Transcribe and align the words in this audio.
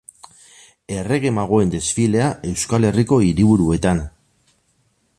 Errege 0.95 1.33
magoen 1.39 1.75
desfilea 1.75 2.31
Euskal 2.53 2.91
Herriko 2.91 3.23
hiriburuetan. 3.29 4.03